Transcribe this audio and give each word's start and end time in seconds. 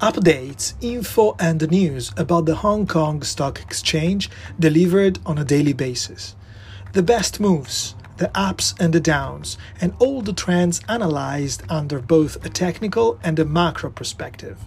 Updates, 0.00 0.72
info, 0.80 1.36
and 1.38 1.70
news 1.70 2.10
about 2.16 2.46
the 2.46 2.54
Hong 2.54 2.86
Kong 2.86 3.22
Stock 3.22 3.60
Exchange 3.60 4.30
delivered 4.58 5.18
on 5.26 5.36
a 5.36 5.44
daily 5.44 5.74
basis. 5.74 6.34
The 6.94 7.02
best 7.02 7.38
moves, 7.38 7.94
the 8.16 8.30
ups 8.34 8.74
and 8.80 8.94
the 8.94 9.00
downs, 9.00 9.58
and 9.78 9.92
all 9.98 10.22
the 10.22 10.32
trends 10.32 10.80
analyzed 10.88 11.64
under 11.68 12.00
both 12.00 12.42
a 12.46 12.48
technical 12.48 13.20
and 13.22 13.38
a 13.38 13.44
macro 13.44 13.90
perspective. 13.90 14.58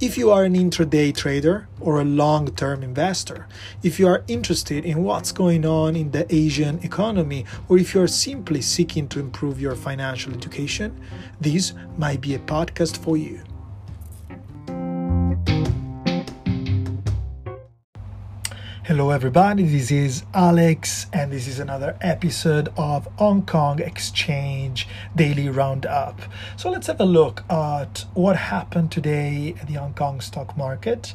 If 0.00 0.18
you 0.18 0.32
are 0.32 0.42
an 0.42 0.56
intraday 0.56 1.14
trader 1.14 1.68
or 1.78 2.00
a 2.00 2.04
long 2.04 2.48
term 2.48 2.82
investor, 2.82 3.46
if 3.84 4.00
you 4.00 4.08
are 4.08 4.24
interested 4.26 4.84
in 4.84 5.04
what's 5.04 5.30
going 5.30 5.64
on 5.66 5.94
in 5.94 6.10
the 6.10 6.26
Asian 6.34 6.80
economy, 6.82 7.44
or 7.68 7.78
if 7.78 7.94
you 7.94 8.02
are 8.02 8.08
simply 8.08 8.62
seeking 8.62 9.06
to 9.10 9.20
improve 9.20 9.60
your 9.60 9.76
financial 9.76 10.34
education, 10.34 11.00
this 11.40 11.74
might 11.96 12.20
be 12.20 12.34
a 12.34 12.40
podcast 12.40 12.96
for 12.96 13.16
you. 13.16 13.40
Hello, 18.88 19.10
everybody. 19.10 19.64
This 19.64 19.90
is 19.90 20.22
Alex, 20.32 21.08
and 21.12 21.30
this 21.30 21.46
is 21.46 21.58
another 21.58 21.98
episode 22.00 22.70
of 22.78 23.06
Hong 23.18 23.44
Kong 23.44 23.80
Exchange 23.80 24.88
Daily 25.14 25.50
Roundup. 25.50 26.22
So, 26.56 26.70
let's 26.70 26.86
have 26.86 26.98
a 26.98 27.04
look 27.04 27.44
at 27.50 28.06
what 28.14 28.36
happened 28.36 28.90
today 28.90 29.54
at 29.60 29.66
the 29.66 29.74
Hong 29.74 29.92
Kong 29.92 30.22
stock 30.22 30.56
market. 30.56 31.12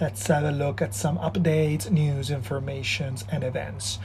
Let's 0.00 0.26
have 0.26 0.42
a 0.42 0.50
look 0.50 0.82
at 0.82 0.92
some 0.92 1.16
updates, 1.18 1.88
news, 1.88 2.32
informations, 2.32 3.24
and 3.30 3.44
events. 3.44 4.00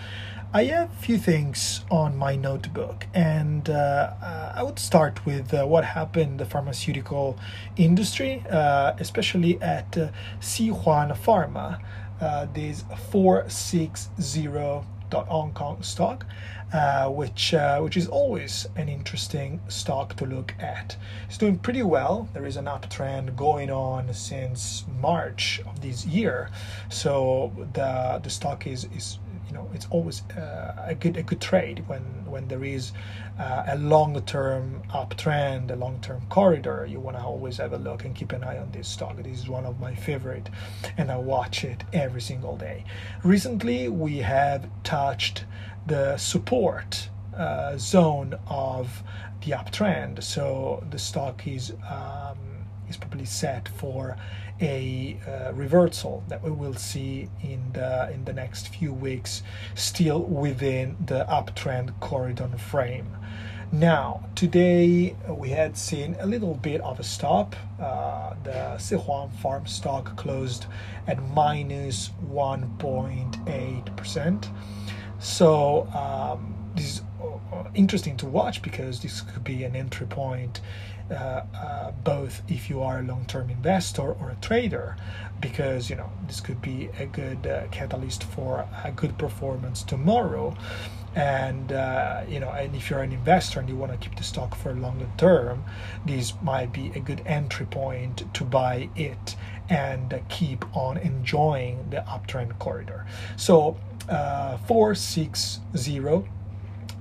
I 0.53 0.65
have 0.65 0.91
a 0.91 0.95
few 0.95 1.17
things 1.17 1.81
on 1.89 2.15
my 2.15 2.35
notebook, 2.35 3.07
and 3.15 3.67
uh, 3.71 4.13
uh 4.21 4.53
I 4.55 4.61
would 4.61 4.77
start 4.77 5.25
with 5.25 5.51
uh, 5.51 5.65
what 5.65 5.83
happened 5.83 6.31
in 6.33 6.37
the 6.37 6.45
pharmaceutical 6.45 7.39
industry, 7.75 8.43
uh, 8.51 8.93
especially 8.99 9.59
at 9.63 9.97
uh, 9.97 10.09
Huan 10.41 11.09
Pharma 11.25 11.79
uh, 12.21 12.47
this 12.53 12.83
460 13.11 14.47
Hong 15.11 15.51
Kong 15.53 15.81
stock, 15.81 16.25
uh, 16.73 17.09
which 17.09 17.53
uh, 17.53 17.79
which 17.79 17.97
is 17.97 18.07
always 18.07 18.67
an 18.75 18.89
interesting 18.89 19.59
stock 19.67 20.15
to 20.17 20.25
look 20.25 20.53
at. 20.59 20.95
It's 21.27 21.37
doing 21.37 21.57
pretty 21.57 21.81
well. 21.81 22.29
There 22.33 22.45
is 22.45 22.57
an 22.57 22.65
uptrend 22.65 23.35
going 23.35 23.71
on 23.71 24.13
since 24.13 24.85
March 25.01 25.61
of 25.65 25.81
this 25.81 26.05
year, 26.05 26.49
so 26.89 27.51
the 27.73 28.19
the 28.23 28.29
stock 28.29 28.67
is 28.67 28.85
is 28.95 29.17
you 29.49 29.55
know 29.55 29.67
it's 29.73 29.87
always 29.89 30.21
uh, 30.31 30.85
a 30.85 30.95
good 30.95 31.17
a 31.17 31.23
good 31.23 31.41
trade 31.41 31.83
when 31.87 32.01
when 32.25 32.47
there 32.47 32.63
is 32.63 32.91
uh, 33.39 33.63
a 33.67 33.77
long 33.77 34.21
term 34.23 34.83
uptrend, 34.93 35.71
a 35.71 35.75
long 35.75 35.99
term 36.01 36.21
corridor. 36.29 36.85
You 36.87 36.99
want 36.99 37.17
to 37.17 37.23
always 37.23 37.57
have 37.57 37.73
a 37.73 37.77
look 37.77 38.05
and 38.05 38.15
keep 38.15 38.31
an 38.31 38.43
eye 38.43 38.59
on 38.59 38.71
this 38.71 38.87
stock. 38.87 39.17
This 39.17 39.39
is 39.39 39.49
one 39.49 39.65
of 39.65 39.79
my 39.79 39.95
favorite, 39.95 40.49
and 40.97 41.11
I 41.11 41.17
watch 41.17 41.63
it 41.63 41.83
every 41.93 42.21
single 42.21 42.55
day. 42.57 42.85
Recently, 43.23 43.89
we 43.89 44.19
have 44.19 44.69
touched 44.83 45.45
the 45.87 46.17
support 46.17 47.09
uh, 47.35 47.75
zone 47.77 48.37
of 48.47 49.01
the 49.43 49.51
uptrend, 49.53 50.23
so 50.23 50.85
the 50.91 50.99
stock 50.99 51.47
is. 51.47 51.73
Um, 51.89 52.37
is 52.89 52.97
probably 52.97 53.25
set 53.25 53.69
for 53.69 54.17
a 54.61 55.17
uh, 55.27 55.53
reversal 55.53 56.23
that 56.27 56.43
we 56.43 56.51
will 56.51 56.73
see 56.73 57.29
in 57.41 57.61
the 57.73 58.11
in 58.11 58.25
the 58.25 58.33
next 58.33 58.69
few 58.69 58.93
weeks 58.93 59.43
still 59.75 60.21
within 60.21 60.97
the 61.05 61.25
uptrend 61.29 61.97
corridor 61.99 62.49
frame. 62.57 63.15
Now 63.71 64.25
today 64.35 65.15
we 65.27 65.49
had 65.49 65.77
seen 65.77 66.15
a 66.19 66.25
little 66.25 66.55
bit 66.55 66.81
of 66.81 66.99
a 66.99 67.03
stop. 67.03 67.55
Uh, 67.79 68.33
the 68.43 68.75
Sihuan 68.77 69.31
farm 69.31 69.67
stock 69.67 70.15
closed 70.17 70.65
at 71.07 71.21
minus 71.29 72.09
1.8 72.31 73.95
percent. 73.95 74.49
So 75.19 75.87
um, 75.93 76.55
this 76.75 76.95
is 76.95 77.01
uh, 77.21 77.63
interesting 77.75 78.17
to 78.17 78.25
watch 78.25 78.61
because 78.61 79.01
this 79.01 79.21
could 79.21 79.43
be 79.43 79.63
an 79.63 79.75
entry 79.75 80.07
point 80.07 80.61
both 82.03 82.41
if 82.47 82.69
you 82.69 82.81
are 82.81 82.99
a 82.99 83.03
long-term 83.03 83.49
investor 83.49 84.11
or 84.13 84.29
a 84.29 84.35
trader 84.41 84.95
because 85.41 85.89
you 85.89 85.95
know 85.95 86.11
this 86.27 86.41
could 86.41 86.61
be 86.61 86.89
a 86.99 87.05
good 87.05 87.47
uh, 87.47 87.67
catalyst 87.71 88.23
for 88.23 88.67
a 88.83 88.91
good 88.91 89.17
performance 89.17 89.83
tomorrow. 89.83 90.55
And 91.15 91.71
uh, 91.71 92.23
you 92.29 92.39
know 92.39 92.49
and 92.51 92.75
if 92.75 92.89
you're 92.89 93.01
an 93.01 93.11
investor 93.11 93.59
and 93.59 93.67
you 93.67 93.75
want 93.75 93.91
to 93.91 93.97
keep 93.97 94.15
the 94.17 94.23
stock 94.23 94.55
for 94.55 94.71
a 94.71 94.75
longer 94.75 95.07
term 95.17 95.63
this 96.05 96.33
might 96.43 96.71
be 96.71 96.91
a 96.95 96.99
good 96.99 97.21
entry 97.25 97.65
point 97.65 98.31
to 98.33 98.43
buy 98.43 98.89
it 98.95 99.35
and 99.69 100.13
keep 100.29 100.65
on 100.75 100.97
enjoying 100.97 101.89
the 101.89 101.97
uptrend 102.07 102.57
corridor. 102.59 103.05
So 103.37 103.77
uh, 104.07 104.57
460 104.57 106.29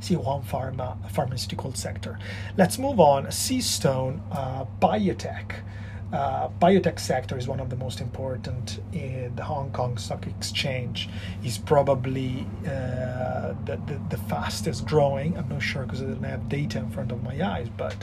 Sihuan 0.01 0.45
Pharma 0.45 0.97
pharmaceutical 1.11 1.73
sector. 1.75 2.19
Let's 2.57 2.79
move 2.79 3.01
on. 3.01 3.27
CStone 3.27 4.21
uh, 4.33 4.65
Biotech. 4.81 5.63
Uh, 6.11 6.49
biotech 6.59 6.99
sector 6.99 7.37
is 7.37 7.47
one 7.47 7.61
of 7.61 7.69
the 7.69 7.77
most 7.77 8.01
important 8.01 8.81
in 8.95 9.31
the 9.37 9.45
Hong 9.45 9.71
Kong 9.73 9.99
Stock 9.99 10.27
Exchange. 10.27 11.11
is 11.45 11.59
probably 11.59 12.47
uh, 12.65 13.53
the, 13.67 13.79
the, 13.87 14.01
the, 14.09 14.17
fastest 14.17 14.87
growing. 14.87 15.37
I'm 15.37 15.51
not 15.51 15.61
sure 15.61 15.83
because 15.83 16.01
I 16.01 16.07
don't 16.07 16.23
have 16.23 16.49
data 16.49 16.79
in 16.79 16.89
front 16.91 17.13
of 17.13 17.23
my 17.23 17.47
eyes, 17.47 17.69
but 17.77 17.97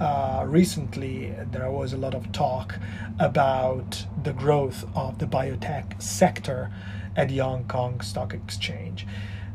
uh, 0.00 0.44
recently 0.46 1.34
there 1.50 1.72
was 1.72 1.92
a 1.92 1.96
lot 1.96 2.14
of 2.14 2.30
talk 2.30 2.76
about 3.18 4.06
the 4.22 4.32
growth 4.32 4.84
of 4.94 5.18
the 5.18 5.26
biotech 5.26 6.00
sector 6.00 6.70
at 7.16 7.30
the 7.30 7.38
Hong 7.38 7.64
Kong 7.64 8.00
Stock 8.00 8.32
Exchange. 8.32 9.08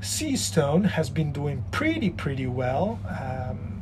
CStone 0.05 0.85
has 0.85 1.09
been 1.09 1.31
doing 1.31 1.66
pretty, 1.71 2.11
pretty 2.11 2.45
well. 2.45 2.99
Um, 3.09 3.81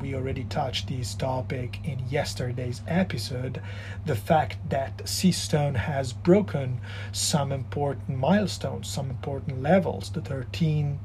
we 0.00 0.14
already 0.14 0.44
touched 0.44 0.86
this 0.86 1.12
topic 1.14 1.80
in 1.82 1.98
yesterday's 2.08 2.82
episode 2.86 3.60
the 4.06 4.14
fact 4.14 4.58
that 4.70 4.98
CStone 4.98 5.74
has 5.74 6.12
broken 6.12 6.80
some 7.10 7.50
important 7.50 8.16
milestones, 8.16 8.88
some 8.88 9.10
important 9.10 9.60
levels 9.60 10.10
the 10.10 10.20
$13 10.20 10.98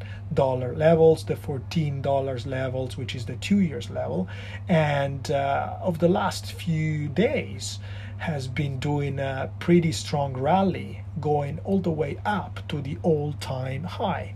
levels, 0.77 1.25
the 1.25 1.33
$14 1.33 2.45
levels, 2.45 2.97
which 2.97 3.15
is 3.15 3.25
the 3.25 3.37
two 3.37 3.61
years 3.61 3.89
level. 3.89 4.27
And 4.69 5.31
uh, 5.31 5.77
of 5.81 5.97
the 5.97 6.07
last 6.07 6.51
few 6.51 7.07
days, 7.07 7.79
has 8.17 8.47
been 8.47 8.79
doing 8.79 9.19
a 9.19 9.51
pretty 9.59 9.91
strong 9.91 10.33
rally, 10.33 11.01
going 11.19 11.59
all 11.63 11.79
the 11.79 11.91
way 11.91 12.17
up 12.25 12.59
to 12.69 12.81
the 12.81 12.97
all 13.03 13.33
time 13.33 13.83
high. 13.83 14.35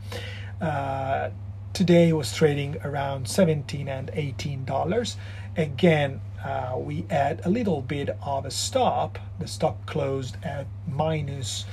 Uh, 0.61 1.29
today 1.73 2.11
was 2.11 2.33
trading 2.35 2.77
around 2.83 3.27
17 3.27 3.87
and 3.87 4.11
18 4.13 4.65
dollars. 4.65 5.17
Again 5.55 6.21
uh, 6.43 6.75
we 6.77 7.05
had 7.09 7.45
a 7.45 7.49
little 7.49 7.81
bit 7.81 8.09
of 8.21 8.45
a 8.45 8.51
stop. 8.51 9.19
The 9.39 9.47
stock 9.47 9.85
closed 9.85 10.37
at 10.43 10.67
minus 10.87 11.65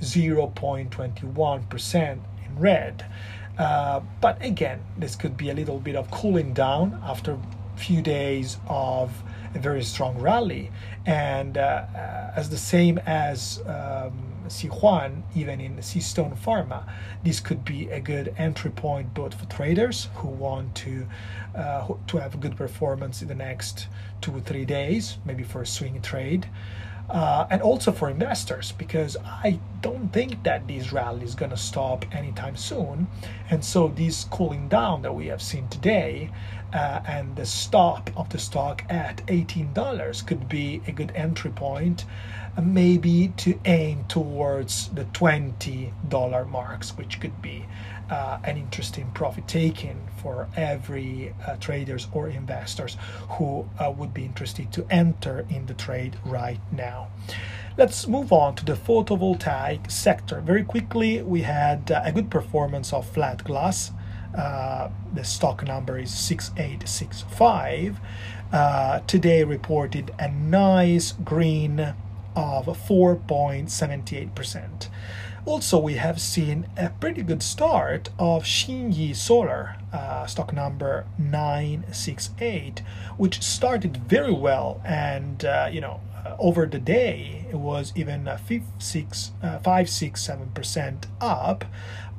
0.21 0.00 1.68
percent 1.68 2.20
in 2.44 2.58
red. 2.58 3.06
Uh, 3.58 4.00
but 4.20 4.42
again 4.44 4.80
this 4.96 5.14
could 5.14 5.36
be 5.36 5.50
a 5.50 5.54
little 5.54 5.78
bit 5.78 5.96
of 5.96 6.10
cooling 6.10 6.52
down 6.52 7.00
after 7.04 7.32
a 7.32 7.78
few 7.78 8.02
days 8.02 8.58
of 8.68 9.12
a 9.54 9.58
very 9.58 9.82
strong 9.82 10.18
rally 10.18 10.70
and 11.06 11.58
uh, 11.58 11.84
uh, 11.94 12.32
as 12.36 12.48
the 12.50 12.56
same 12.56 12.98
as 12.98 13.60
um, 13.66 14.32
Sihuan, 14.48 15.22
even 15.34 15.60
in 15.60 15.76
CStone 15.78 16.36
Pharma, 16.36 16.84
this 17.24 17.40
could 17.40 17.64
be 17.64 17.88
a 17.88 18.00
good 18.00 18.34
entry 18.36 18.70
point 18.70 19.14
both 19.14 19.34
for 19.34 19.46
traders 19.46 20.08
who 20.16 20.28
want 20.28 20.74
to 20.76 21.06
uh, 21.54 21.88
to 22.06 22.16
have 22.18 22.34
a 22.34 22.38
good 22.38 22.56
performance 22.56 23.22
in 23.22 23.28
the 23.28 23.34
next 23.34 23.88
two 24.20 24.34
or 24.34 24.40
three 24.40 24.64
days, 24.64 25.18
maybe 25.24 25.42
for 25.42 25.62
a 25.62 25.66
swing 25.66 26.00
trade. 26.02 26.48
Uh, 27.10 27.46
and 27.50 27.60
also 27.60 27.92
for 27.92 28.08
investors 28.08 28.72
because 28.72 29.16
I 29.22 29.60
don't 29.82 30.10
think 30.12 30.42
that 30.44 30.66
this 30.66 30.92
rally 30.92 31.24
is 31.24 31.34
going 31.34 31.50
to 31.50 31.56
stop 31.56 32.06
anytime 32.14 32.56
soon. 32.56 33.06
And 33.50 33.62
so, 33.62 33.88
this 33.88 34.24
cooling 34.24 34.68
down 34.68 35.02
that 35.02 35.14
we 35.14 35.26
have 35.26 35.42
seen 35.42 35.68
today 35.68 36.30
uh, 36.72 37.00
and 37.06 37.36
the 37.36 37.44
stop 37.44 38.10
of 38.16 38.28
the 38.30 38.38
stock 38.38 38.84
at 38.88 39.18
$18 39.26 40.26
could 40.26 40.48
be 40.48 40.80
a 40.86 40.92
good 40.92 41.12
entry 41.14 41.50
point, 41.50 42.04
maybe 42.60 43.32
to 43.36 43.58
aim 43.64 44.04
towards 44.08 44.88
the 44.90 45.04
$20 45.06 46.48
marks, 46.48 46.96
which 46.96 47.20
could 47.20 47.40
be 47.40 47.64
uh, 48.10 48.38
an 48.44 48.56
interesting 48.56 49.10
profit 49.14 49.48
taking 49.48 50.08
for 50.20 50.48
every 50.56 51.34
uh, 51.46 51.56
traders 51.56 52.08
or 52.12 52.28
investors 52.28 52.96
who 53.30 53.68
uh, 53.78 53.90
would 53.90 54.12
be 54.12 54.24
interested 54.24 54.72
to 54.72 54.86
enter 54.90 55.46
in 55.48 55.66
the 55.66 55.74
trade 55.74 56.16
right 56.24 56.60
now. 56.70 57.08
Let's 57.78 58.06
move 58.06 58.32
on 58.32 58.54
to 58.56 58.64
the 58.64 58.74
photovoltaic 58.74 59.90
sector. 59.90 60.42
Very 60.42 60.62
quickly, 60.62 61.22
we 61.22 61.42
had 61.42 61.90
uh, 61.90 62.02
a 62.04 62.12
good 62.12 62.30
performance 62.30 62.92
of 62.92 63.08
flat 63.08 63.44
glass 63.44 63.92
uh, 64.34 64.88
the 65.12 65.24
stock 65.24 65.66
number 65.66 65.98
is 65.98 66.10
6865, 66.10 68.00
uh, 68.52 69.00
today 69.00 69.44
reported 69.44 70.10
a 70.18 70.30
nice 70.30 71.12
green 71.12 71.94
of 72.34 72.66
4.78%. 72.66 74.88
Also, 75.44 75.76
we 75.78 75.94
have 75.94 76.20
seen 76.20 76.68
a 76.76 76.88
pretty 76.88 77.22
good 77.22 77.42
start 77.42 78.10
of 78.16 78.44
Xinyi 78.44 79.16
Solar, 79.16 79.74
uh, 79.92 80.24
stock 80.26 80.52
number 80.52 81.04
968, 81.18 82.80
which 83.16 83.42
started 83.42 83.96
very 83.96 84.32
well 84.32 84.80
and, 84.84 85.44
uh, 85.44 85.68
you 85.70 85.80
know, 85.80 86.00
uh, 86.24 86.36
over 86.38 86.66
the 86.66 86.78
day 86.78 87.44
it 87.50 87.56
was 87.56 87.92
even 87.96 88.28
uh, 88.28 88.36
5, 88.36 88.62
6, 88.78 89.32
uh, 89.42 89.58
5 89.58 89.90
6 89.90 90.28
7% 90.28 91.06
up 91.20 91.64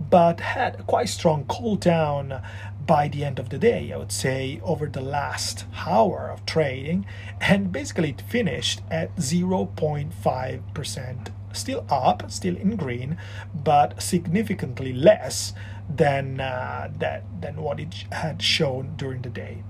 but 0.10 0.42
had 0.42 0.86
quite 0.88 1.07
strong 1.07 1.45
cool 1.48 1.77
down 1.77 2.42
by 2.85 3.07
the 3.07 3.24
end 3.24 3.39
of 3.39 3.50
the 3.50 3.57
day 3.57 3.91
i 3.94 3.97
would 3.97 4.12
say 4.12 4.59
over 4.63 4.88
the 4.88 5.01
last 5.01 5.65
hour 5.85 6.30
of 6.31 6.45
trading 6.45 7.06
and 7.39 7.71
basically 7.71 8.09
it 8.09 8.21
finished 8.21 8.81
at 8.91 9.15
0.5% 9.15 11.31
still 11.53 11.85
up, 11.89 12.30
still 12.31 12.57
in 12.57 12.75
green, 12.75 13.18
but 13.53 14.01
significantly 14.01 14.94
less 14.94 15.53
than 15.89 16.39
uh, 16.39 16.89
that 16.97 17.24
than 17.41 17.62
what 17.62 17.80
it 17.80 18.06
had 18.12 18.41
shown 18.41 18.94
during 18.97 19.21
the 19.21 19.29
day. 19.29 19.63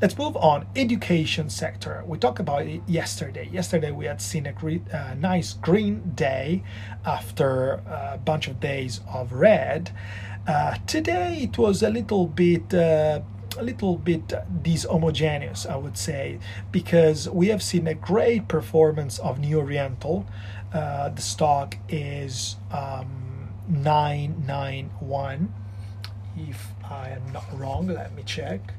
Let's 0.00 0.18
move 0.18 0.36
on. 0.36 0.66
Education 0.74 1.50
sector. 1.50 2.02
We 2.06 2.18
talked 2.18 2.40
about 2.40 2.66
it 2.66 2.82
yesterday. 2.86 3.48
Yesterday 3.52 3.92
we 3.92 4.06
had 4.06 4.20
seen 4.20 4.46
a 4.46 4.52
great, 4.52 4.82
uh, 4.92 5.14
nice 5.14 5.52
green 5.52 6.12
day 6.14 6.64
after 7.04 7.74
a 7.86 8.18
bunch 8.24 8.48
of 8.48 8.60
days 8.60 9.00
of 9.12 9.32
red. 9.32 9.92
Uh, 10.46 10.76
today 10.86 11.38
it 11.44 11.56
was 11.56 11.82
a 11.82 11.88
little 11.88 12.26
bit 12.26 12.74
uh, 12.74 13.20
a 13.56 13.62
little 13.62 13.96
bit 13.96 14.28
dishomogeneous, 14.62 15.64
I 15.64 15.76
would 15.76 15.96
say, 15.96 16.38
because 16.70 17.28
we 17.30 17.48
have 17.48 17.62
seen 17.62 17.86
a 17.86 17.94
great 17.94 18.48
performance 18.48 19.18
of 19.20 19.38
New 19.38 19.58
Oriental. 19.58 20.26
Uh, 20.72 21.08
the 21.10 21.22
stock 21.22 21.76
is 21.88 22.56
um, 22.72 23.48
991. 23.68 25.54
If 26.36 26.66
I 26.90 27.10
am 27.10 27.32
not 27.32 27.46
wrong, 27.58 27.86
let 27.86 28.12
me 28.14 28.22
check. 28.26 28.74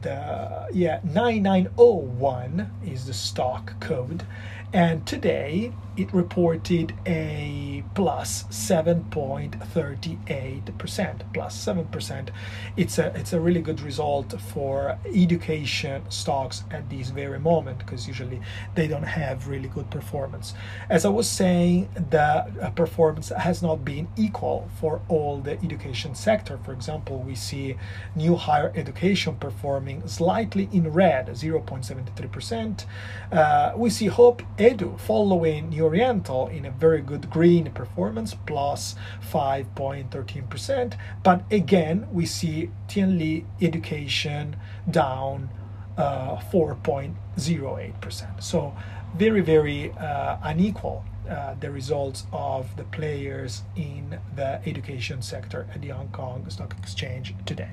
The 0.00 0.68
yeah 0.72 1.00
9901 1.04 2.70
is 2.86 3.06
the 3.06 3.12
stock 3.12 3.78
code, 3.78 4.24
and 4.72 5.06
today 5.06 5.72
it 5.96 6.12
reported 6.12 6.92
a 7.06 7.82
plus 7.94 8.42
7.38% 8.44 11.20
plus 11.32 11.64
7% 11.64 12.28
it's 12.76 12.98
a 12.98 13.06
it's 13.16 13.32
a 13.32 13.40
really 13.40 13.60
good 13.60 13.80
result 13.80 14.40
for 14.40 14.98
education 15.14 16.02
stocks 16.10 16.64
at 16.70 16.88
this 16.90 17.10
very 17.10 17.38
moment 17.38 17.78
because 17.78 18.08
usually 18.08 18.40
they 18.74 18.88
don't 18.88 19.04
have 19.04 19.48
really 19.48 19.68
good 19.68 19.88
performance. 19.90 20.54
As 20.88 21.04
i 21.04 21.08
was 21.08 21.28
saying 21.28 21.88
the 22.10 22.20
uh, 22.20 22.70
performance 22.70 23.28
has 23.28 23.62
not 23.62 23.84
been 23.84 24.08
equal 24.16 24.68
for 24.80 25.00
all 25.08 25.38
the 25.38 25.52
education 25.62 26.14
sector. 26.14 26.58
For 26.64 26.72
example 26.72 27.18
we 27.18 27.34
see 27.36 27.76
new 28.16 28.36
higher 28.36 28.72
education 28.74 29.36
performing 29.36 30.06
slightly 30.08 30.68
in 30.72 30.92
red 30.92 31.28
0.73% 31.28 32.86
uh, 33.32 33.72
we 33.76 33.90
see 33.90 34.06
hope 34.06 34.42
edu 34.58 34.98
following 34.98 35.68
new 35.68 35.83
Oriental 35.84 36.48
in 36.48 36.64
a 36.64 36.70
very 36.70 37.00
good 37.00 37.30
green 37.30 37.70
performance, 37.70 38.34
plus 38.46 38.96
5.13%. 39.32 40.94
But 41.22 41.44
again, 41.52 42.08
we 42.12 42.26
see 42.26 42.70
Tianli 42.88 43.44
Education 43.60 44.56
down 44.90 45.50
uh, 45.96 46.36
4.08%. 46.36 48.42
So 48.42 48.74
very, 49.16 49.40
very 49.40 49.92
uh, 49.92 50.38
unequal 50.42 51.04
uh, 51.28 51.54
the 51.60 51.70
results 51.70 52.26
of 52.32 52.76
the 52.76 52.84
players 52.84 53.62
in 53.76 54.18
the 54.36 54.60
education 54.68 55.22
sector 55.22 55.66
at 55.74 55.80
the 55.80 55.88
Hong 55.88 56.08
Kong 56.08 56.44
Stock 56.50 56.74
Exchange 56.78 57.34
today. 57.46 57.70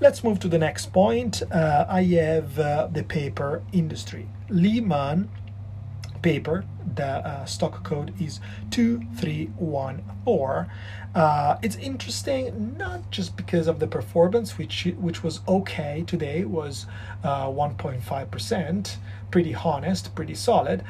Let's 0.00 0.24
move 0.24 0.40
to 0.40 0.48
the 0.48 0.58
next 0.58 0.92
point. 0.92 1.42
Uh, 1.52 1.86
I 1.88 2.02
have 2.02 2.58
uh, 2.58 2.88
the 2.90 3.04
paper 3.04 3.62
industry. 3.72 4.26
Lee 4.48 4.80
& 4.80 4.80
Man 4.80 5.28
paper, 6.22 6.64
the 6.94 7.04
uh, 7.04 7.44
stock 7.44 7.84
code 7.84 8.12
is 8.20 8.40
2314. 8.70 10.70
Uh, 11.14 11.58
it's 11.62 11.76
interesting 11.76 12.74
not 12.78 13.10
just 13.10 13.36
because 13.36 13.68
of 13.68 13.80
the 13.80 13.86
performance, 13.86 14.56
which 14.56 14.84
which 14.98 15.22
was 15.22 15.40
okay 15.46 16.04
today, 16.06 16.44
was 16.44 16.86
uh, 17.22 17.46
1.5%, 17.46 18.96
pretty 19.30 19.54
honest, 19.54 20.14
pretty 20.14 20.34
solid, 20.34 20.82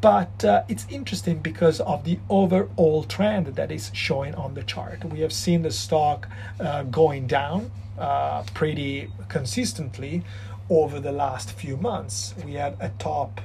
but 0.00 0.44
uh, 0.44 0.62
it's 0.68 0.86
interesting 0.90 1.38
because 1.38 1.80
of 1.80 2.04
the 2.04 2.18
overall 2.28 3.04
trend 3.04 3.46
that 3.56 3.72
is 3.72 3.90
showing 3.94 4.34
on 4.34 4.52
the 4.52 4.62
chart. 4.62 5.02
We 5.04 5.20
have 5.20 5.32
seen 5.32 5.62
the 5.62 5.70
stock 5.70 6.28
uh, 6.60 6.82
going 6.82 7.26
down 7.26 7.70
uh, 7.98 8.42
pretty 8.52 9.08
consistently 9.28 10.22
over 10.68 11.00
the 11.00 11.12
last 11.12 11.52
few 11.52 11.76
months. 11.76 12.34
We 12.44 12.54
have 12.54 12.80
a 12.80 12.90
top 12.98 13.40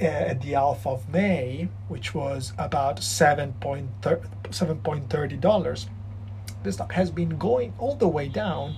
at 0.00 0.40
the 0.40 0.52
half 0.52 0.86
of 0.86 1.08
May, 1.08 1.68
which 1.88 2.14
was 2.14 2.52
about 2.58 3.00
$7.30. 3.00 5.88
The 6.62 6.72
stock 6.72 6.92
has 6.92 7.10
been 7.10 7.38
going 7.38 7.72
all 7.78 7.94
the 7.94 8.08
way 8.08 8.28
down 8.28 8.76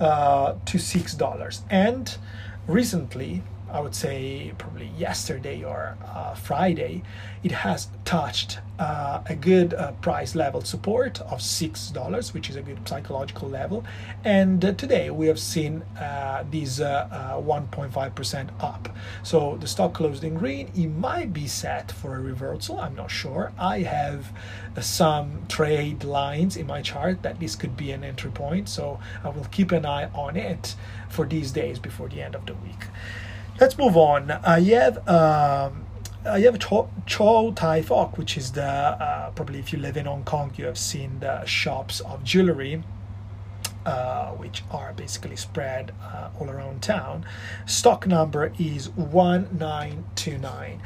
uh, 0.00 0.54
to 0.66 0.78
$6. 0.78 1.60
And 1.70 2.16
recently, 2.66 3.42
I 3.72 3.80
would 3.80 3.94
say 3.94 4.52
probably 4.58 4.90
yesterday 4.98 5.64
or 5.64 5.96
uh, 6.04 6.34
Friday, 6.34 7.02
it 7.42 7.52
has 7.52 7.88
touched 8.04 8.58
uh, 8.78 9.22
a 9.26 9.34
good 9.34 9.72
uh, 9.74 9.92
price 9.92 10.34
level 10.34 10.60
support 10.60 11.20
of 11.22 11.38
$6, 11.38 12.34
which 12.34 12.50
is 12.50 12.56
a 12.56 12.62
good 12.62 12.86
psychological 12.86 13.48
level. 13.48 13.84
And 14.24 14.62
uh, 14.64 14.72
today 14.72 15.08
we 15.10 15.26
have 15.26 15.38
seen 15.38 15.82
uh, 15.98 16.44
these 16.50 16.80
1.5% 16.80 18.48
uh, 18.60 18.66
up. 18.66 18.88
So 19.22 19.56
the 19.58 19.66
stock 19.66 19.94
closed 19.94 20.22
in 20.22 20.34
green. 20.34 20.70
It 20.74 20.88
might 20.88 21.32
be 21.32 21.46
set 21.46 21.90
for 21.92 22.16
a 22.16 22.20
reversal. 22.20 22.78
I'm 22.78 22.94
not 22.94 23.10
sure. 23.10 23.52
I 23.58 23.80
have 23.80 24.32
some 24.80 25.46
trade 25.48 26.04
lines 26.04 26.56
in 26.56 26.66
my 26.66 26.82
chart 26.82 27.22
that 27.22 27.40
this 27.40 27.56
could 27.56 27.76
be 27.76 27.92
an 27.92 28.04
entry 28.04 28.30
point. 28.30 28.68
So 28.68 29.00
I 29.24 29.30
will 29.30 29.46
keep 29.50 29.72
an 29.72 29.86
eye 29.86 30.10
on 30.14 30.36
it 30.36 30.74
for 31.08 31.24
these 31.26 31.50
days 31.52 31.78
before 31.78 32.08
the 32.08 32.20
end 32.20 32.34
of 32.34 32.44
the 32.46 32.54
week. 32.54 32.84
Let's 33.60 33.76
move 33.78 33.96
on. 33.96 34.30
I 34.30 34.60
have 34.60 35.06
um, 35.08 35.86
I 36.24 36.40
have 36.40 36.58
Chow, 36.58 37.52
Tai 37.54 37.82
Fook, 37.82 38.16
which 38.16 38.36
is 38.36 38.52
the 38.52 38.64
uh, 38.64 39.30
probably 39.30 39.58
if 39.58 39.72
you 39.72 39.78
live 39.78 39.96
in 39.96 40.06
Hong 40.06 40.24
Kong, 40.24 40.52
you 40.56 40.64
have 40.64 40.78
seen 40.78 41.20
the 41.20 41.44
shops 41.44 42.00
of 42.00 42.24
jewelry. 42.24 42.82
Uh, 43.84 44.30
which 44.34 44.62
are 44.70 44.92
basically 44.92 45.34
spread 45.34 45.92
uh, 46.00 46.28
all 46.38 46.48
around 46.48 46.80
town. 46.80 47.26
Stock 47.66 48.06
number 48.06 48.52
is 48.56 48.90
1929. 48.90 50.80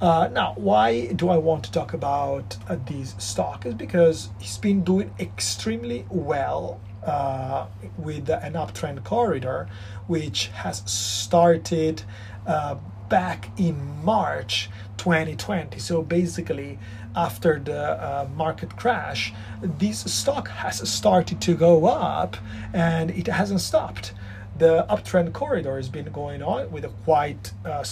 Uh, 0.00 0.30
now, 0.32 0.54
why 0.56 1.12
do 1.12 1.28
I 1.28 1.36
want 1.36 1.64
to 1.64 1.72
talk 1.72 1.92
about 1.92 2.56
uh, 2.66 2.78
this 2.86 3.14
stock? 3.18 3.66
Is 3.66 3.74
because 3.74 4.30
he's 4.38 4.56
been 4.56 4.82
doing 4.82 5.12
extremely 5.20 6.06
well 6.08 6.80
uh, 7.04 7.66
with 7.98 8.28
an 8.28 8.54
uptrend 8.54 9.04
corridor, 9.04 9.68
which 10.06 10.48
has 10.48 10.82
started 10.90 12.02
uh, 12.46 12.76
back 13.08 13.50
in 13.58 14.04
March 14.04 14.70
2020. 14.96 15.78
So 15.78 16.02
basically, 16.02 16.78
after 17.16 17.58
the 17.58 17.92
uh, 17.92 18.28
market 18.36 18.76
crash, 18.76 19.32
this 19.62 20.00
stock 20.12 20.48
has 20.48 20.88
started 20.88 21.40
to 21.40 21.54
go 21.54 21.86
up 21.86 22.36
and 22.72 23.10
it 23.10 23.26
hasn't 23.26 23.60
stopped. 23.60 24.12
The 24.58 24.86
uptrend 24.88 25.32
corridor 25.32 25.76
has 25.76 25.88
been 25.88 26.10
going 26.12 26.42
on 26.42 26.70
with 26.70 26.84
a 26.84 26.90
quite 27.04 27.52
uh, 27.64 27.84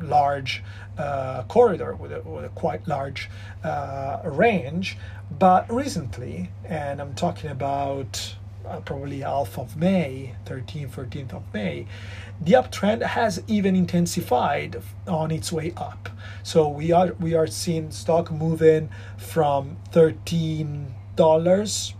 large 0.00 0.62
uh, 0.98 1.42
corridor 1.44 1.94
with 1.94 2.12
a, 2.12 2.20
with 2.22 2.44
a, 2.44 2.48
quite 2.50 2.88
large 2.88 3.28
uh, 3.62 4.20
range. 4.24 4.96
But 5.38 5.70
recently, 5.72 6.50
and 6.64 7.00
I'm 7.00 7.14
talking 7.14 7.50
about 7.50 8.34
uh, 8.66 8.80
probably 8.80 9.20
half 9.20 9.58
of 9.58 9.76
May, 9.76 10.34
13th, 10.44 10.90
14th 10.90 11.32
of 11.34 11.42
May, 11.54 11.86
the 12.40 12.52
uptrend 12.52 13.02
has 13.02 13.42
even 13.46 13.76
intensified 13.76 14.82
on 15.06 15.30
its 15.30 15.52
way 15.52 15.72
up. 15.76 16.08
So 16.42 16.68
we 16.68 16.92
are 16.92 17.12
we 17.20 17.34
are 17.34 17.46
seeing 17.46 17.90
stock 17.90 18.30
moving 18.30 18.90
from 19.16 19.76
thirteen 19.90 20.94
dollars, 21.14 21.94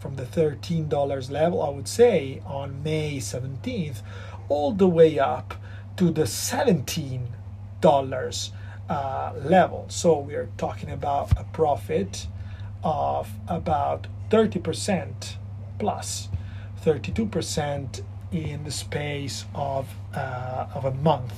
from 0.00 0.16
the 0.16 0.26
thirteen 0.26 0.88
dollars 0.88 1.30
level, 1.30 1.62
I 1.62 1.70
would 1.70 1.88
say, 1.88 2.42
on 2.46 2.82
May 2.82 3.18
17th, 3.18 4.02
all 4.48 4.72
the 4.72 4.88
way 4.88 5.18
up 5.18 5.54
to 5.96 6.10
the 6.10 6.26
seventeen 6.26 7.28
dollars 7.80 8.52
uh, 8.88 9.32
level. 9.44 9.86
So 9.88 10.18
we 10.18 10.34
are 10.34 10.48
talking 10.58 10.90
about 10.90 11.38
a 11.38 11.44
profit 11.52 12.26
of 12.82 13.28
about 13.48 14.06
30% 14.30 15.36
plus 15.80 16.28
32% 16.84 18.02
in 18.32 18.62
the 18.62 18.70
space 18.70 19.44
of, 19.54 19.88
uh, 20.14 20.66
of 20.74 20.84
a 20.84 20.92
month. 20.92 21.32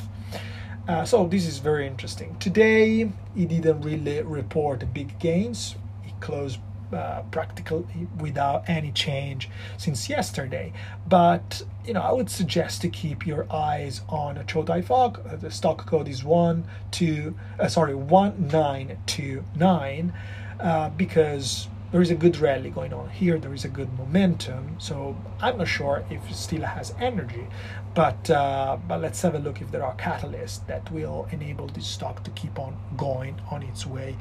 Uh, 0.86 1.04
so 1.04 1.26
this 1.26 1.46
is 1.46 1.58
very 1.58 1.86
interesting. 1.86 2.36
Today, 2.38 3.10
it 3.36 3.48
didn't 3.48 3.80
really 3.82 4.22
report 4.22 4.84
big 4.92 5.18
gains. 5.18 5.76
It 6.04 6.12
closed 6.20 6.58
uh, 6.92 7.22
practically 7.30 8.06
without 8.18 8.68
any 8.68 8.92
change 8.92 9.48
since 9.78 10.08
yesterday. 10.10 10.72
But 11.08 11.62
you 11.86 11.94
know, 11.94 12.02
I 12.02 12.12
would 12.12 12.28
suggest 12.28 12.82
to 12.82 12.88
keep 12.88 13.26
your 13.26 13.50
eyes 13.50 14.02
on 14.08 14.36
a 14.36 14.44
Chow 14.44 14.62
Tai 14.62 14.82
Fook. 14.82 15.32
Uh, 15.32 15.36
the 15.36 15.50
stock 15.50 15.86
code 15.86 16.08
is 16.08 16.22
one 16.24 16.64
two, 16.90 17.34
uh, 17.58 17.68
sorry, 17.68 17.94
one 17.94 18.48
nine 18.48 18.98
two 19.06 19.44
nine, 19.56 20.12
uh, 20.60 20.90
because 20.90 21.68
there 21.92 22.00
is 22.00 22.10
a 22.10 22.14
good 22.14 22.38
rally 22.38 22.70
going 22.70 22.92
on 22.92 23.10
here. 23.10 23.38
There 23.38 23.52
is 23.52 23.64
a 23.64 23.68
good 23.68 23.92
momentum. 23.98 24.76
So 24.78 25.16
I'm 25.40 25.58
not 25.58 25.68
sure 25.68 26.04
if 26.10 26.28
it 26.28 26.34
still 26.34 26.62
has 26.62 26.94
energy, 26.98 27.46
but 27.94 28.28
uh, 28.30 28.78
but 28.88 29.00
let's 29.02 29.20
have 29.22 29.34
a 29.34 29.38
look 29.38 29.60
if 29.60 29.70
there 29.70 29.84
are 29.84 29.94
catalysts 29.96 30.66
that 30.66 30.90
will 30.90 31.28
enable 31.30 31.66
this 31.68 31.86
stock 31.86 32.24
to 32.24 32.30
keep 32.30 32.58
on 32.58 32.76
going 32.96 33.40
on 33.50 33.62
its 33.62 33.86
way 33.86 34.16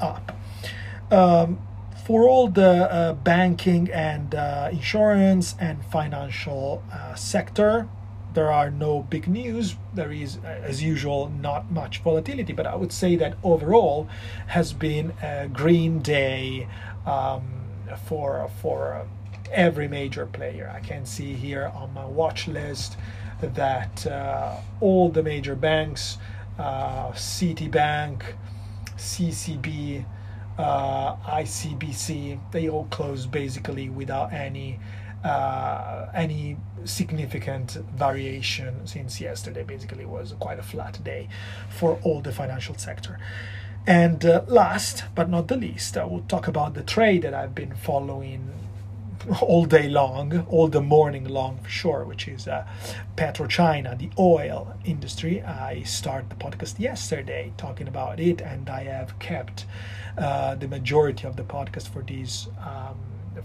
up. 0.00 0.38
Um, 1.10 1.58
for 2.06 2.28
all 2.28 2.46
the 2.46 2.92
uh, 2.92 3.12
banking 3.14 3.90
and 3.90 4.32
uh, 4.32 4.68
insurance 4.70 5.56
and 5.58 5.84
financial 5.86 6.84
uh, 6.92 7.16
sector, 7.16 7.88
there 8.36 8.52
are 8.52 8.70
no 8.70 9.02
big 9.02 9.26
news. 9.26 9.76
There 9.94 10.12
is, 10.12 10.36
uh, 10.44 10.48
as 10.62 10.82
usual, 10.82 11.32
not 11.40 11.70
much 11.70 12.02
volatility, 12.02 12.52
but 12.52 12.66
I 12.66 12.76
would 12.76 12.92
say 12.92 13.16
that 13.16 13.34
overall 13.42 14.08
has 14.48 14.74
been 14.74 15.14
a 15.22 15.48
green 15.48 16.00
day 16.00 16.68
um, 17.06 17.42
for 18.04 18.48
for 18.60 19.06
every 19.50 19.88
major 19.88 20.26
player. 20.26 20.70
I 20.72 20.80
can 20.80 21.06
see 21.06 21.32
here 21.32 21.72
on 21.74 21.94
my 21.94 22.04
watch 22.04 22.46
list 22.46 22.98
that 23.40 24.06
uh, 24.06 24.56
all 24.80 25.08
the 25.08 25.22
major 25.22 25.54
banks, 25.54 26.18
uh, 26.58 27.12
Citibank, 27.12 28.20
CCB, 28.98 30.04
uh, 30.58 31.16
ICBC, 31.16 32.38
they 32.52 32.68
all 32.68 32.86
closed 32.90 33.30
basically 33.30 33.88
without 33.88 34.34
any 34.34 34.78
uh, 35.26 36.10
any 36.14 36.56
significant 36.84 37.72
variation 37.96 38.86
since 38.86 39.20
yesterday. 39.20 39.64
Basically, 39.64 40.06
was 40.06 40.34
quite 40.38 40.58
a 40.58 40.62
flat 40.62 41.02
day 41.02 41.28
for 41.68 41.98
all 42.02 42.20
the 42.20 42.32
financial 42.32 42.76
sector. 42.76 43.18
And 43.86 44.24
uh, 44.24 44.42
last 44.48 45.04
but 45.14 45.28
not 45.28 45.48
the 45.48 45.56
least, 45.56 45.96
I 45.96 46.04
will 46.04 46.22
talk 46.22 46.48
about 46.48 46.74
the 46.74 46.82
trade 46.82 47.22
that 47.22 47.34
I've 47.34 47.54
been 47.54 47.74
following 47.74 48.52
all 49.40 49.64
day 49.64 49.88
long, 49.88 50.46
all 50.48 50.68
the 50.68 50.80
morning 50.80 51.24
long 51.24 51.58
for 51.58 51.68
sure, 51.68 52.04
which 52.04 52.28
is 52.28 52.48
uh, 52.48 52.66
PetroChina, 53.16 53.98
the 53.98 54.10
oil 54.18 54.74
industry. 54.84 55.42
I 55.42 55.82
started 55.82 56.30
the 56.30 56.36
podcast 56.36 56.78
yesterday 56.78 57.52
talking 57.56 57.88
about 57.88 58.20
it, 58.20 58.40
and 58.40 58.68
I 58.68 58.84
have 58.84 59.18
kept 59.18 59.66
uh, 60.18 60.54
the 60.54 60.68
majority 60.68 61.26
of 61.26 61.36
the 61.36 61.44
podcast 61.44 61.88
for 61.88 62.02
these. 62.02 62.48
Um, 62.64 62.96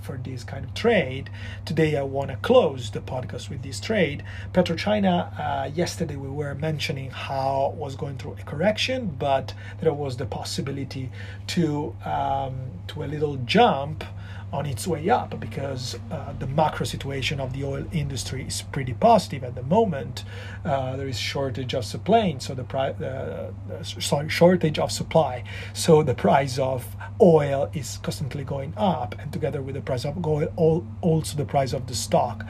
for 0.01 0.17
this 0.17 0.43
kind 0.43 0.65
of 0.65 0.73
trade. 0.73 1.29
Today, 1.65 1.97
I 1.97 2.03
want 2.03 2.29
to 2.29 2.37
close 2.37 2.91
the 2.91 3.01
podcast 3.01 3.49
with 3.49 3.61
this 3.61 3.79
trade. 3.79 4.23
PetroChina, 4.53 5.39
uh, 5.39 5.69
yesterday 5.73 6.15
we 6.15 6.29
were 6.29 6.55
mentioning 6.55 7.09
how 7.11 7.73
was 7.77 7.95
going 7.95 8.17
through 8.17 8.37
a 8.39 8.43
correction, 8.43 9.15
but 9.19 9.53
there 9.81 9.93
was 9.93 10.17
the 10.17 10.25
possibility 10.25 11.11
to 11.47 11.95
um, 12.05 12.55
to 12.87 13.03
a 13.03 13.05
little 13.05 13.37
jump 13.45 14.03
on 14.53 14.65
its 14.65 14.85
way 14.85 15.09
up 15.09 15.39
because 15.39 15.97
uh, 16.11 16.33
the 16.39 16.47
macro 16.47 16.85
situation 16.85 17.39
of 17.39 17.53
the 17.53 17.63
oil 17.63 17.85
industry 17.93 18.45
is 18.45 18.61
pretty 18.61 18.93
positive 18.93 19.43
at 19.43 19.55
the 19.55 19.63
moment. 19.63 20.25
Uh, 20.65 20.97
there 20.97 21.07
is 21.07 21.17
shortage 21.17 21.73
of 21.73 21.85
supply, 21.85 22.35
so 22.39 22.53
the 22.53 22.63
price, 22.63 22.99
uh, 23.01 23.51
sorry, 23.81 24.27
shortage 24.29 24.77
of 24.77 24.91
supply, 24.91 25.43
so 25.73 26.03
the 26.03 26.13
price 26.13 26.59
of 26.59 26.85
oil 27.21 27.69
is 27.73 27.99
constantly 28.03 28.43
going 28.43 28.73
up, 28.75 29.15
and 29.19 29.31
together 29.31 29.61
with 29.61 29.75
the 29.75 29.81
price 29.81 30.05
of 30.05 30.25
oil, 30.25 30.85
also 31.01 31.37
the 31.37 31.45
price 31.45 31.73
of 31.73 31.87
the 31.87 31.95
stock 31.95 32.45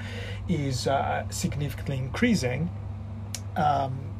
is 0.49 0.87
uh, 0.87 1.27
significantly 1.29 1.97
increasing. 1.97 2.69
Um, 3.55 4.11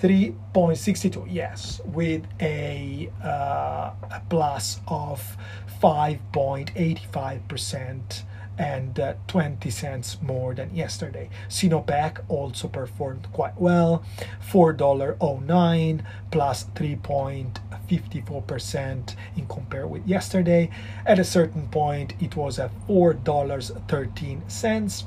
3.62 0.00 1.26
yes 1.30 1.80
with 1.86 2.24
a, 2.40 3.10
uh, 3.24 3.92
a 4.10 4.20
plus 4.28 4.80
of 4.86 5.36
5.85% 5.82 8.22
and 8.58 8.98
uh, 8.98 9.12
20 9.26 9.68
cents 9.70 10.16
more 10.22 10.54
than 10.54 10.74
yesterday. 10.74 11.28
Sinopec 11.48 12.24
also 12.28 12.68
performed 12.68 13.26
quite 13.32 13.58
well, 13.60 14.02
$4.09 14.50 16.00
plus 16.30 16.64
3.54% 16.64 19.14
in 19.36 19.46
compare 19.46 19.86
with 19.86 20.06
yesterday. 20.06 20.70
At 21.04 21.18
a 21.18 21.24
certain 21.24 21.68
point, 21.68 22.14
it 22.20 22.34
was 22.36 22.58
at 22.58 22.70
$4.13 22.88 25.04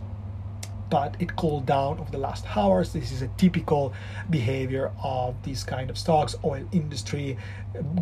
but 0.90 1.16
it 1.20 1.36
cooled 1.36 1.66
down 1.66 2.00
over 2.00 2.12
the 2.12 2.18
last 2.18 2.46
hours. 2.56 2.94
This 2.94 3.12
is 3.12 3.22
a 3.22 3.28
typical 3.38 3.94
behavior 4.30 4.92
of 5.04 5.42
these 5.44 5.64
kind 5.64 5.90
of 5.90 5.98
stocks. 5.98 6.36
Oil 6.44 6.68
industry, 6.72 7.38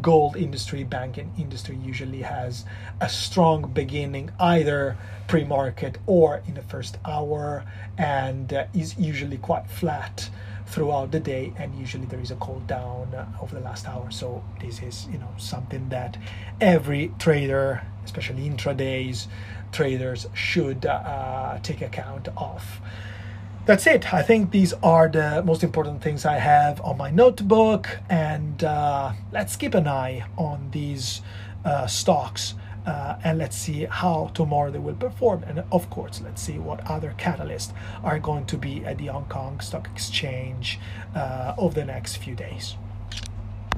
gold 0.01 0.37
industry, 0.37 0.83
banking 0.83 1.31
industry 1.37 1.77
usually 1.77 2.21
has 2.21 2.65
a 3.01 3.09
strong 3.09 3.69
beginning 3.71 4.31
either 4.39 4.97
pre-market 5.27 5.97
or 6.05 6.41
in 6.47 6.53
the 6.53 6.61
first 6.61 6.97
hour 7.05 7.65
and 7.97 8.53
uh, 8.53 8.65
is 8.73 8.97
usually 8.97 9.37
quite 9.37 9.69
flat 9.69 10.29
throughout 10.67 11.11
the 11.11 11.19
day 11.19 11.53
and 11.57 11.73
usually 11.75 12.05
there 12.05 12.19
is 12.19 12.31
a 12.31 12.35
cool 12.35 12.59
down 12.67 13.13
uh, 13.15 13.25
over 13.41 13.55
the 13.55 13.61
last 13.61 13.87
hour 13.87 14.11
so 14.11 14.43
this 14.59 14.81
is 14.81 15.07
you 15.11 15.17
know 15.17 15.33
something 15.37 15.87
that 15.89 16.17
every 16.59 17.11
trader 17.19 17.81
especially 18.03 18.49
intradays 18.49 19.27
traders 19.71 20.27
should 20.33 20.85
uh, 20.85 21.59
take 21.63 21.81
account 21.81 22.27
of. 22.37 22.81
That's 23.65 23.85
it. 23.85 24.13
I 24.13 24.23
think 24.23 24.51
these 24.51 24.71
are 24.81 25.09
the 25.09 25.43
most 25.43 25.61
important 25.61 26.01
things 26.01 26.25
I 26.25 26.35
have 26.35 26.79
on 26.81 26.97
my 26.97 27.11
notebook, 27.11 27.99
and 28.09 28.63
uh, 28.63 29.11
let's 29.33 29.57
keep 29.57 29.73
an 29.73 29.87
eye 29.87 30.25
on 30.37 30.69
these 30.71 31.21
uh, 31.65 31.85
stocks. 31.87 32.53
Uh, 32.85 33.19
and 33.25 33.37
let's 33.37 33.57
see 33.57 33.83
how 33.83 34.31
tomorrow 34.33 34.71
they 34.71 34.79
will 34.79 34.95
perform. 34.95 35.43
And 35.43 35.61
of 35.73 35.89
course, 35.89 36.21
let's 36.23 36.41
see 36.41 36.57
what 36.57 36.79
other 36.89 37.13
catalysts 37.17 37.73
are 38.01 38.17
going 38.17 38.45
to 38.45 38.57
be 38.57 38.85
at 38.85 38.97
the 38.97 39.07
Hong 39.07 39.25
Kong 39.25 39.59
Stock 39.59 39.89
Exchange 39.93 40.79
uh, 41.13 41.53
over 41.57 41.75
the 41.75 41.83
next 41.83 42.15
few 42.15 42.33
days. 42.33 42.75